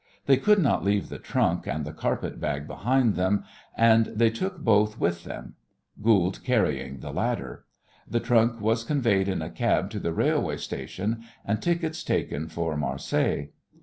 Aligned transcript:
They 0.25 0.37
could 0.37 0.57
not 0.57 0.83
leave 0.83 1.09
the 1.09 1.19
trunk 1.19 1.67
and 1.67 1.85
the 1.85 1.93
carpet 1.93 2.39
bag 2.39 2.65
behind 2.65 3.13
them, 3.13 3.43
and 3.77 4.07
they 4.07 4.31
took 4.31 4.57
both 4.57 4.99
with 4.99 5.25
them, 5.25 5.53
Goold 6.01 6.43
carrying 6.43 7.01
the 7.01 7.13
latter. 7.13 7.65
The 8.07 8.19
trunk 8.19 8.59
was 8.59 8.83
conveyed 8.83 9.27
in 9.27 9.43
a 9.43 9.49
cab 9.51 9.91
to 9.91 9.99
the 9.99 10.11
railway 10.11 10.57
station, 10.57 11.21
and 11.45 11.61
tickets 11.61 12.03
taken 12.03 12.47
for 12.47 12.75
Marseilles. 12.75 13.49